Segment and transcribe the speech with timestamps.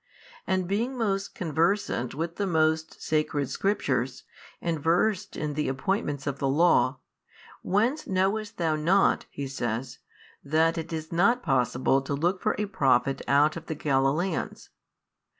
[0.47, 4.23] and being most conversant with the most sacred Scriptures,
[4.59, 6.97] and versed in tho appointments of the Law,
[7.61, 9.99] whence knewest thou not (he says)
[10.43, 14.69] that it is not possible to look for a Prophet out of the Galilaeans?